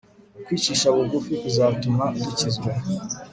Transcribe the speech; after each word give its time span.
ukwicisha 0.39 0.87
bugufi 0.95 1.33
kuzatume 1.41 2.05
dukizwa 2.23 2.71